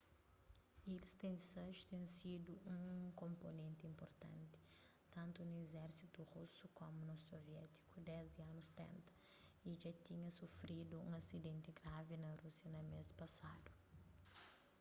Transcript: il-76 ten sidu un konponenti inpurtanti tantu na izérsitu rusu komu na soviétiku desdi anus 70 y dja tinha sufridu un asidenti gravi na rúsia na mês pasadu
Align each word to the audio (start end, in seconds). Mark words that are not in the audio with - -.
il-76 0.93 1.73
ten 1.89 2.05
sidu 2.19 2.53
un 2.75 2.83
konponenti 3.21 3.83
inpurtanti 3.91 4.59
tantu 5.13 5.39
na 5.49 5.57
izérsitu 5.65 6.19
rusu 6.31 6.65
komu 6.79 7.01
na 7.09 7.17
soviétiku 7.29 7.95
desdi 8.09 8.39
anus 8.49 8.67
70 8.79 9.69
y 9.69 9.71
dja 9.81 9.91
tinha 10.05 10.29
sufridu 10.39 10.95
un 11.07 11.13
asidenti 11.21 11.69
gravi 11.79 12.15
na 12.19 12.29
rúsia 12.41 12.67
na 12.75 12.81
mês 12.91 13.09
pasadu 13.19 13.71